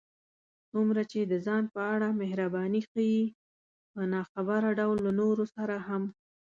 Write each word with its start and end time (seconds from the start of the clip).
څومره 0.71 1.01
چې 1.11 1.19
د 1.31 1.33
ځان 1.45 1.63
په 1.73 1.81
اړه 1.93 2.07
محرباني 2.21 2.81
ښيې، 2.89 3.21
په 3.91 4.01
ناخبره 4.13 4.69
ډول 4.79 4.97
له 5.05 5.11
نورو 5.19 5.43
سره 5.55 5.75
هم 5.87 6.03